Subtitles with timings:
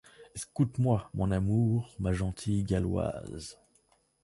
[0.35, 3.59] Escoute-moi, mon amour, ma gentille galloise.